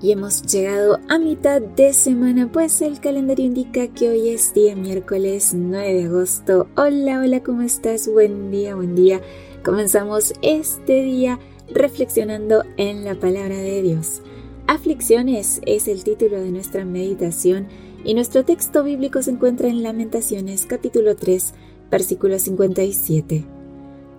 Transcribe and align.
Y 0.00 0.12
hemos 0.12 0.42
llegado 0.42 1.00
a 1.08 1.18
mitad 1.18 1.60
de 1.60 1.92
semana, 1.92 2.52
pues 2.52 2.82
el 2.82 3.00
calendario 3.00 3.44
indica 3.44 3.88
que 3.88 4.08
hoy 4.08 4.28
es 4.28 4.54
día 4.54 4.76
miércoles 4.76 5.54
9 5.54 5.92
de 5.92 6.04
agosto. 6.04 6.68
Hola, 6.76 7.18
hola, 7.18 7.42
¿cómo 7.42 7.62
estás? 7.62 8.06
Buen 8.06 8.52
día, 8.52 8.76
buen 8.76 8.94
día. 8.94 9.20
Comenzamos 9.64 10.34
este 10.40 11.02
día 11.02 11.40
reflexionando 11.74 12.62
en 12.76 13.04
la 13.04 13.16
palabra 13.16 13.56
de 13.56 13.82
Dios. 13.82 14.22
Aflicciones 14.68 15.60
es 15.66 15.88
el 15.88 16.04
título 16.04 16.40
de 16.40 16.52
nuestra 16.52 16.84
meditación 16.84 17.66
y 18.04 18.14
nuestro 18.14 18.44
texto 18.44 18.84
bíblico 18.84 19.20
se 19.22 19.32
encuentra 19.32 19.66
en 19.66 19.82
Lamentaciones 19.82 20.64
capítulo 20.66 21.16
3, 21.16 21.54
versículo 21.90 22.38
57. 22.38 23.44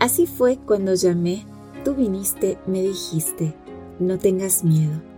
Así 0.00 0.26
fue 0.26 0.56
cuando 0.56 0.94
llamé, 0.94 1.46
tú 1.84 1.94
viniste, 1.94 2.58
me 2.66 2.82
dijiste, 2.82 3.54
no 4.00 4.18
tengas 4.18 4.64
miedo. 4.64 5.09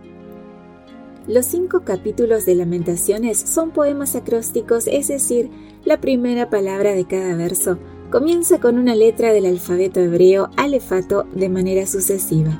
Los 1.27 1.45
cinco 1.45 1.83
capítulos 1.85 2.45
de 2.45 2.53
Lamentaciones 2.53 3.39
son 3.39 3.71
poemas 3.71 4.15
acrósticos, 4.17 4.87
es 4.87 5.07
decir, 5.07 5.49
la 5.85 6.01
primera 6.01 6.49
palabra 6.49 6.93
de 6.93 7.05
cada 7.05 7.33
verso 7.37 7.77
comienza 8.11 8.59
con 8.59 8.77
una 8.77 8.93
letra 8.93 9.31
del 9.31 9.45
alfabeto 9.45 10.01
hebreo 10.01 10.49
alefato 10.57 11.25
de 11.33 11.47
manera 11.47 11.87
sucesiva. 11.87 12.59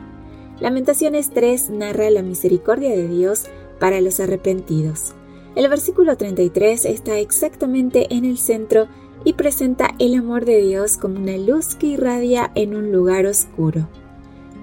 Lamentaciones 0.62 1.32
3 1.32 1.72
narra 1.72 2.10
la 2.10 2.22
misericordia 2.22 2.92
de 2.92 3.10
Dios 3.10 3.48
para 3.82 4.00
los 4.00 4.22
arrepentidos. 4.22 5.14
El 5.56 5.68
versículo 5.68 6.16
33 6.16 6.86
está 6.86 7.20
exactamente 7.20 8.16
en 8.16 8.24
el 8.24 8.38
centro 8.38 8.88
y 9.26 9.34
presenta 9.34 9.94
el 10.00 10.16
amor 10.16 10.46
de 10.46 10.62
Dios 10.62 10.96
como 10.96 11.20
una 11.20 11.38
luz 11.38 11.76
que 11.76 11.88
irradia 11.88 12.50
en 12.56 12.76
un 12.76 12.94
lugar 12.94 13.26
oscuro, 13.26 13.90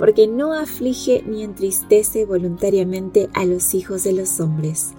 porque 0.01 0.27
no 0.27 0.55
aflige 0.55 1.23
ni 1.27 1.45
entristece 1.45 2.25
voluntariamente 2.25 3.29
a 3.35 3.45
los 3.45 3.75
hijos 3.75 4.03
de 4.03 4.15
los 4.15 4.41
hombres. 4.41 4.95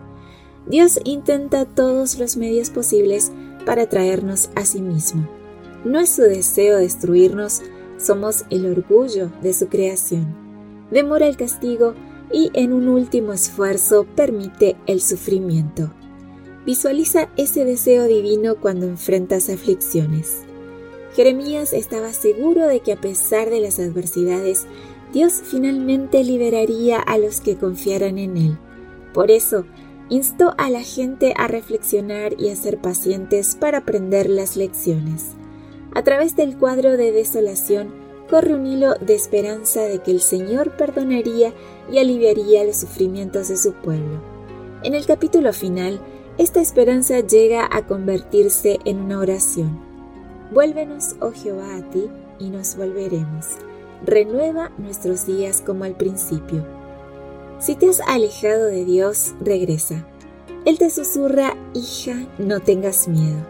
Dios 0.68 1.00
intenta 1.04 1.66
todos 1.66 2.20
los 2.20 2.38
medios 2.38 2.70
posibles 2.70 3.32
para 3.66 3.90
traernos 3.90 4.52
a 4.54 4.64
sí 4.64 4.80
mismo. 4.80 5.28
No 5.84 6.00
es 6.00 6.10
su 6.10 6.22
deseo 6.22 6.78
destruirnos, 6.78 7.64
somos 7.98 8.46
el 8.52 8.68
orgullo 8.68 9.32
de 9.42 9.54
su 9.54 9.70
creación. 9.70 10.36
Demora 10.92 11.26
el 11.26 11.36
castigo 11.36 11.96
y 12.32 12.52
en 12.54 12.72
un 12.72 12.88
último 12.88 13.34
esfuerzo 13.34 14.06
permite 14.16 14.76
el 14.86 15.02
sufrimiento. 15.02 15.92
Visualiza 16.64 17.28
ese 17.38 17.66
deseo 17.66 18.06
divino 18.06 18.58
cuando 18.58 18.86
enfrentas 18.86 19.50
aflicciones. 19.50 20.44
Jeremías 21.16 21.73
estaba 21.73 22.14
seguro 22.14 22.67
de 22.67 22.80
que 22.80 22.94
a 22.94 23.02
pesar 23.02 23.50
de 23.50 23.59
las 23.59 23.80
adversidades, 23.80 24.66
Dios 25.14 25.42
finalmente 25.44 26.23
liberaría 26.23 27.00
a 27.00 27.18
los 27.18 27.42
que 27.42 27.58
confiaran 27.58 28.18
en 28.18 28.38
Él. 28.38 28.58
Por 29.14 29.30
eso, 29.30 29.66
instó 30.09 30.53
a 30.58 30.70
la 30.70 30.81
gente 30.81 31.34
a 31.38 31.48
reflexionar 31.48 32.40
y 32.40 32.50
a 32.50 32.56
ser 32.56 32.80
pacientes 32.80 33.56
para 33.56 33.80
aprender 33.80 34.30
las 34.30 34.56
lecciones. 34.56 35.36
A 35.94 36.03
través 36.03 36.38
del 36.38 36.58
cuadro 36.58 36.95
de 36.95 37.12
desolación 37.12 37.94
corre 38.30 38.53
un 38.53 38.66
hilo 38.66 38.96
de 38.96 39.14
esperanza 39.14 39.81
de 39.81 40.00
que 40.00 40.12
el 40.12 40.22
Señor 40.22 40.78
perdonaría 40.78 41.53
y 41.92 42.00
aliviaría 42.00 42.64
los 42.64 42.78
sufrimientos 42.78 43.50
de 43.50 43.58
su 43.58 43.73
pueblo. 43.73 44.22
En 44.84 44.96
el 44.96 45.06
capítulo 45.06 45.52
final, 45.52 46.00
esta 46.38 46.62
esperanza 46.62 47.20
llega 47.20 47.68
a 47.69 47.86
convertirse 47.86 48.80
en 48.86 49.02
una 49.02 49.19
oración. 49.19 49.91
Vuélvenos, 50.51 51.16
oh 51.22 51.31
Jehová, 51.31 51.75
a 51.78 51.89
ti, 51.89 52.09
y 52.39 52.50
nos 52.50 52.75
volveremos. 52.75 53.47
Renueva 54.06 54.72
nuestros 54.78 55.25
días 55.25 55.62
como 55.62 55.84
al 55.84 55.95
principio. 55.95 56.66
Si 57.59 57.75
te 57.75 57.89
has 57.89 58.01
alejado 58.01 58.66
de 58.66 58.85
Dios, 58.85 59.34
regresa. 59.39 60.06
Él 60.66 60.78
te 60.78 60.89
susurra, 60.89 61.56
hija, 61.73 62.28
no 62.38 62.59
tengas 62.59 63.07
miedo. 63.07 63.45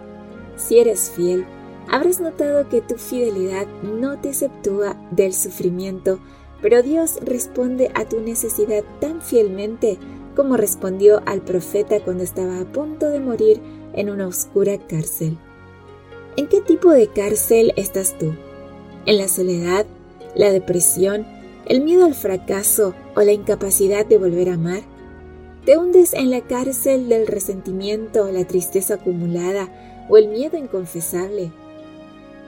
Si 0.56 0.80
eres 0.80 1.12
fiel, 1.16 1.46
Habrás 1.92 2.22
notado 2.22 2.70
que 2.70 2.80
tu 2.80 2.96
fidelidad 2.96 3.68
no 3.84 4.18
te 4.18 4.30
exceptúa 4.30 4.96
del 5.12 5.34
sufrimiento, 5.34 6.20
pero 6.62 6.82
Dios 6.82 7.20
responde 7.22 7.92
a 7.96 8.06
tu 8.08 8.22
necesidad 8.22 8.84
tan 9.02 9.22
fielmente 9.22 9.98
como 10.34 10.56
respondió 10.56 11.22
al 11.26 11.42
profeta 11.42 12.00
cuando 12.00 12.24
estaba 12.24 12.62
a 12.62 12.72
punto 12.72 13.10
de 13.10 13.20
morir 13.20 13.60
en 13.94 14.10
una 14.10 14.28
oscura 14.28 14.78
cárcel. 14.78 15.38
¿En 16.38 16.48
qué 16.48 16.62
tipo 16.62 16.92
de 16.92 17.08
cárcel 17.08 17.74
estás 17.76 18.18
tú? 18.18 18.34
¿En 19.06 19.18
la 19.18 19.28
soledad, 19.28 19.86
la 20.34 20.52
depresión, 20.52 21.28
el 21.66 21.82
miedo 21.82 22.06
al 22.06 22.16
fracaso 22.16 22.96
o 23.16 23.22
la 23.22 23.34
incapacidad 23.34 24.06
de 24.06 24.18
volver 24.18 24.50
a 24.50 24.54
amar? 24.54 24.84
¿Te 25.66 25.78
hundes 25.78 26.14
en 26.14 26.32
la 26.32 26.42
cárcel 26.42 27.10
del 27.10 27.28
resentimiento, 27.28 28.32
la 28.32 28.46
tristeza 28.46 28.96
acumulada 28.96 30.06
o 30.10 30.18
el 30.18 30.30
miedo 30.30 30.58
inconfesable? 30.58 31.52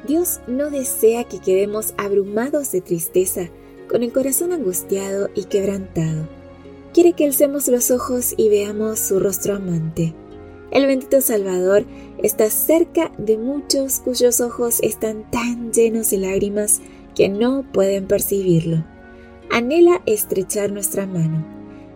Dios 0.07 0.39
no 0.47 0.69
desea 0.69 1.25
que 1.25 1.39
quedemos 1.39 1.94
abrumados 1.97 2.71
de 2.71 2.81
tristeza, 2.81 3.50
con 3.89 4.01
el 4.01 4.11
corazón 4.11 4.53
angustiado 4.53 5.29
y 5.35 5.44
quebrantado. 5.44 6.27
Quiere 6.94 7.13
que 7.13 7.25
alcemos 7.25 7.67
los 7.67 7.91
ojos 7.91 8.33
y 8.38 8.50
veamos 8.50 9.00
su 9.00 9.19
rostro 9.19 9.55
amante. 9.55 10.15
El 10.73 10.88
bendito 10.88 11.22
Salvador 11.22 11.85
está 12.17 12.50
cerca 12.50 13.11
de 13.19 13.38
muchos 13.38 14.00
cuyos 14.00 14.41
ojos 14.41 14.79
están 14.81 15.29
tan 15.29 15.72
llenos 15.72 16.09
de 16.09 16.17
lágrimas 16.17 16.81
que 17.13 17.29
no 17.29 17.63
pueden 17.72 18.07
percibirlo. 18.07 18.83
Anhela 19.51 20.01
estrechar 20.07 20.72
nuestra 20.72 21.06
mano. 21.06 21.45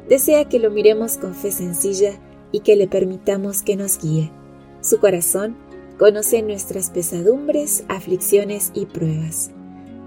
Desea 0.08 0.46
que 0.46 0.60
lo 0.60 0.70
miremos 0.70 1.18
con 1.18 1.34
fe 1.34 1.52
sencilla 1.52 2.20
y 2.52 2.60
que 2.60 2.76
le 2.76 2.88
permitamos 2.88 3.64
que 3.64 3.76
nos 3.76 4.00
guíe. 4.00 4.32
Su 4.82 5.00
corazón 5.00 5.58
conoce 5.98 6.44
nuestras 6.44 6.92
pesadumbres, 6.92 7.84
aflicciones 7.88 8.70
y 8.76 8.86
pruebas. 8.86 9.50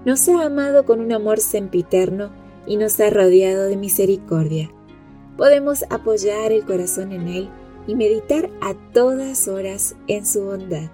Nos 0.05 0.29
ha 0.29 0.45
amado 0.45 0.85
con 0.85 1.01
un 1.01 1.11
amor 1.11 1.41
sempiterno 1.41 2.31
y 2.65 2.77
nos 2.77 2.97
ha 3.01 3.09
rodeado 3.09 3.65
de 3.65 3.75
misericordia. 3.75 4.71
Podemos 5.35 5.83
apoyar 5.89 6.53
el 6.53 6.63
corazón 6.63 7.11
en 7.11 7.27
Él 7.27 7.49
y 7.87 7.95
meditar 7.95 8.49
a 8.61 8.73
todas 8.93 9.47
horas 9.47 9.95
en 10.07 10.25
su 10.25 10.43
bondad. 10.43 10.89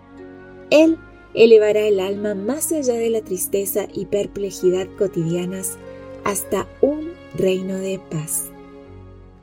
Él 0.69 0.97
elevará 1.33 1.81
el 1.81 1.99
alma 1.99 2.35
más 2.35 2.71
allá 2.71 2.95
de 2.95 3.09
la 3.09 3.21
tristeza 3.21 3.87
y 3.93 4.05
perplejidad 4.05 4.87
cotidianas 4.97 5.77
hasta 6.23 6.67
un 6.81 7.11
reino 7.35 7.75
de 7.77 7.99
paz. 8.11 8.49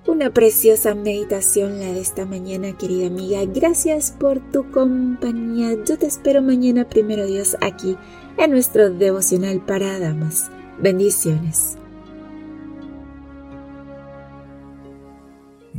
Una 0.07 0.31
preciosa 0.35 0.95
meditación 0.95 1.81
la 1.81 1.93
de 1.93 2.01
esta 2.01 2.27
mañana, 2.27 2.77
querida 2.77 3.07
amiga. 3.07 3.43
Gracias 3.47 4.13
por 4.13 4.39
tu 4.51 4.71
compañía. 4.71 5.83
Yo 5.85 5.97
te 5.97 6.07
espero 6.07 6.43
mañana, 6.43 6.87
primero 6.87 7.27
Dios, 7.27 7.57
aquí 7.63 7.97
en 8.37 8.51
nuestro 8.51 8.91
devocional 8.91 9.65
para 9.65 9.99
damas. 9.99 10.51
Bendiciones. 10.79 11.79